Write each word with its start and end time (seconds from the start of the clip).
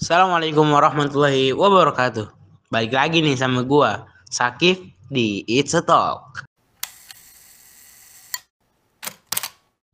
Assalamualaikum 0.00 0.64
warahmatullahi 0.72 1.52
wabarakatuh. 1.52 2.32
Balik 2.72 2.96
lagi 2.96 3.20
nih 3.20 3.36
sama 3.36 3.60
gua, 3.68 4.08
Sakif 4.32 4.80
di 5.12 5.44
It's 5.44 5.76
a 5.76 5.84
Talk. 5.84 6.48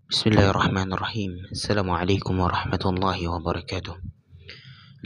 Bismillahirrahmanirrahim. 0.06 1.50
Assalamualaikum 1.50 2.38
warahmatullahi 2.38 3.26
wabarakatuh. 3.26 3.98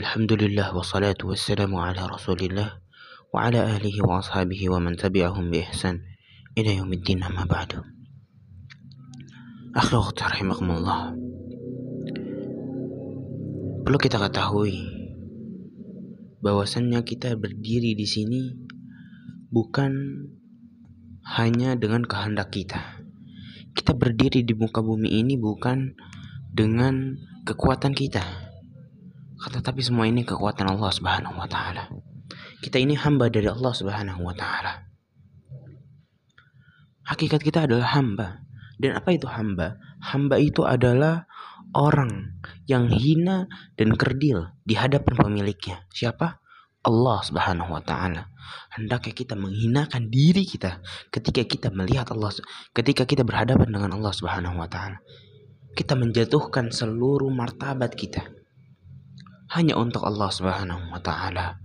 Alhamdulillah 0.05 0.69
wassalatu 0.69 1.33
wassalamu 1.33 1.81
ala 1.81 2.05
Rasulillah 2.05 2.77
wa 3.33 3.49
ala 3.49 3.73
alihi 3.73 4.05
wa 4.05 4.21
ashabihi 4.21 4.69
wa 4.69 4.85
man 4.85 5.01
tabi'ahum 5.01 5.49
bi 5.49 5.65
ihsan 5.65 6.05
ila 6.53 6.77
yaumiddin 6.77 7.25
amma 7.25 7.49
ba'du. 7.49 7.81
Akhlaq 9.73 10.13
rahimakumullah. 10.13 11.30
Perlu 13.81 13.97
kita 13.97 14.21
ketahui 14.21 14.77
bahwasannya 16.45 17.01
kita 17.01 17.33
berdiri 17.33 17.97
di 17.97 18.05
sini 18.05 18.53
bukan 19.49 19.91
hanya 21.25 21.73
dengan 21.73 22.05
kehendak 22.05 22.53
kita. 22.53 23.01
Kita 23.73 23.97
berdiri 23.97 24.45
di 24.45 24.53
muka 24.53 24.85
bumi 24.85 25.25
ini 25.25 25.33
bukan 25.33 25.97
dengan 26.53 27.17
kekuatan 27.41 27.97
kita. 27.97 28.21
Tetapi 29.41 29.81
semua 29.81 30.05
ini 30.05 30.21
kekuatan 30.21 30.69
Allah 30.69 30.91
Subhanahu 30.93 31.41
wa 31.41 31.49
taala. 31.49 31.89
Kita 32.61 32.77
ini 32.77 32.93
hamba 32.93 33.33
dari 33.33 33.49
Allah 33.49 33.73
Subhanahu 33.73 34.21
wa 34.21 34.35
taala. 34.37 34.85
Hakikat 37.09 37.41
kita 37.41 37.65
adalah 37.65 37.97
hamba. 37.97 38.45
Dan 38.77 38.93
apa 38.93 39.09
itu 39.09 39.25
hamba? 39.25 39.81
Hamba 40.01 40.37
itu 40.37 40.65
adalah 40.65 41.25
orang 41.75 42.41
yang 42.67 42.91
hina 42.91 43.47
dan 43.75 43.95
kerdil 43.95 44.51
di 44.63 44.75
hadapan 44.75 45.13
pemiliknya. 45.15 45.83
Siapa? 45.91 46.41
Allah 46.81 47.21
Subhanahu 47.21 47.77
wa 47.77 47.83
taala. 47.85 48.33
Hendaknya 48.73 49.13
kita 49.13 49.35
menghinakan 49.37 50.09
diri 50.09 50.41
kita 50.43 50.81
ketika 51.13 51.45
kita 51.45 51.69
melihat 51.69 52.09
Allah 52.09 52.33
ketika 52.73 53.05
kita 53.05 53.21
berhadapan 53.21 53.69
dengan 53.69 54.01
Allah 54.01 54.13
Subhanahu 54.13 54.57
wa 54.57 54.65
taala. 54.65 54.97
Kita 55.77 55.95
menjatuhkan 55.95 56.73
seluruh 56.73 57.31
martabat 57.31 57.95
kita 57.95 58.25
hanya 59.53 59.77
untuk 59.77 60.03
Allah 60.07 60.31
Subhanahu 60.33 60.89
wa 60.89 60.99
taala. 60.99 61.61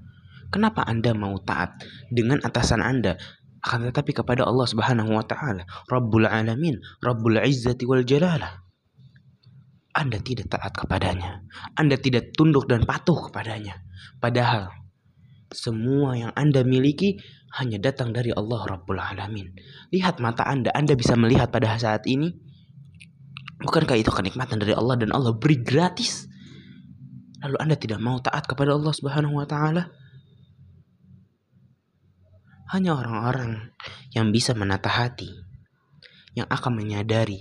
Kenapa 0.53 0.85
Anda 0.87 1.17
mau 1.17 1.41
taat 1.43 1.81
dengan 2.13 2.39
atasan 2.45 2.85
Anda 2.85 3.19
akan 3.67 3.91
tetapi 3.91 4.15
kepada 4.15 4.47
Allah 4.47 4.67
Subhanahu 4.69 5.11
wa 5.11 5.25
taala, 5.27 5.67
Rabbul 5.91 6.29
Alamin, 6.29 6.79
Rabbul 7.03 7.43
Izzati 7.43 7.83
wal 7.83 8.07
Jalalah. 8.07 8.66
Anda 9.97 10.21
tidak 10.21 10.53
taat 10.53 10.77
kepadanya. 10.77 11.41
Anda 11.73 11.97
tidak 11.97 12.37
tunduk 12.37 12.69
dan 12.69 12.85
patuh 12.85 13.33
kepadanya. 13.33 13.81
Padahal 14.21 14.69
semua 15.49 16.13
yang 16.13 16.37
Anda 16.37 16.69
miliki 16.69 17.17
hanya 17.57 17.81
datang 17.81 18.13
dari 18.13 18.29
Allah 18.29 18.77
Rabbul 18.77 19.01
Alamin. 19.01 19.57
Lihat 19.89 20.21
mata 20.21 20.45
Anda, 20.45 20.69
Anda 20.77 20.93
bisa 20.93 21.17
melihat 21.17 21.49
pada 21.49 21.73
saat 21.81 22.05
ini. 22.05 22.29
Bukankah 23.57 23.97
itu 23.97 24.13
kenikmatan 24.13 24.61
dari 24.61 24.77
Allah 24.77 25.01
dan 25.01 25.17
Allah 25.17 25.33
beri 25.33 25.65
gratis? 25.65 26.29
Lalu 27.41 27.57
Anda 27.57 27.77
tidak 27.81 27.97
mau 28.05 28.21
taat 28.21 28.45
kepada 28.45 28.77
Allah 28.77 28.93
Subhanahu 28.93 29.41
wa 29.41 29.49
taala? 29.49 29.89
Hanya 32.77 33.01
orang-orang 33.01 33.73
yang 34.13 34.29
bisa 34.29 34.53
menata 34.53 34.93
hati 34.93 35.33
yang 36.37 36.45
akan 36.53 36.77
menyadari 36.77 37.41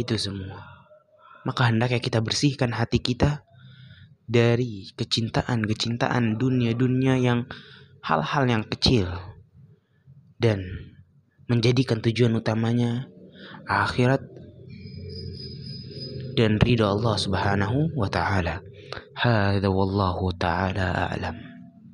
itu 0.00 0.16
semua 0.16 0.71
maka 1.42 1.68
hendaknya 1.68 1.98
kita 1.98 2.22
bersihkan 2.22 2.72
hati 2.74 3.02
kita 3.02 3.42
dari 4.26 4.88
kecintaan-kecintaan 4.94 6.38
dunia-dunia 6.38 7.18
yang 7.18 7.44
hal-hal 8.02 8.44
yang 8.48 8.64
kecil 8.66 9.10
dan 10.38 10.62
menjadikan 11.46 12.00
tujuan 12.02 12.34
utamanya 12.38 13.10
akhirat 13.68 14.22
dan 16.32 16.56
ridha 16.58 16.88
Allah 16.88 17.16
Subhanahu 17.20 17.92
wa 17.92 18.08
taala. 18.08 18.64
Hadza 19.12 19.68
wallahu 19.68 20.32
taala 20.40 21.12
a'lam. 21.12 21.51